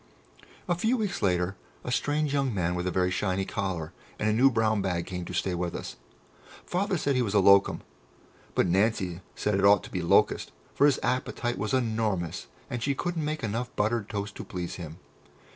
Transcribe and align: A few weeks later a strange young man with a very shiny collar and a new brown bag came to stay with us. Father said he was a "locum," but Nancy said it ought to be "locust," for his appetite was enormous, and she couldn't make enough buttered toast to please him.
A 0.67 0.73
few 0.73 0.97
weeks 0.97 1.21
later 1.21 1.55
a 1.83 1.91
strange 1.91 2.33
young 2.33 2.51
man 2.55 2.73
with 2.73 2.87
a 2.87 2.91
very 2.91 3.11
shiny 3.11 3.45
collar 3.45 3.93
and 4.17 4.27
a 4.27 4.33
new 4.33 4.49
brown 4.49 4.81
bag 4.81 5.05
came 5.05 5.25
to 5.25 5.31
stay 5.35 5.53
with 5.53 5.75
us. 5.75 5.95
Father 6.65 6.97
said 6.97 7.15
he 7.15 7.21
was 7.21 7.35
a 7.35 7.39
"locum," 7.39 7.81
but 8.55 8.65
Nancy 8.65 9.21
said 9.35 9.53
it 9.59 9.63
ought 9.63 9.83
to 9.83 9.91
be 9.91 10.01
"locust," 10.01 10.51
for 10.73 10.87
his 10.87 10.97
appetite 11.03 11.59
was 11.59 11.71
enormous, 11.71 12.47
and 12.67 12.81
she 12.81 12.95
couldn't 12.95 13.23
make 13.23 13.43
enough 13.43 13.75
buttered 13.75 14.09
toast 14.09 14.33
to 14.37 14.43
please 14.43 14.73
him. 14.77 14.97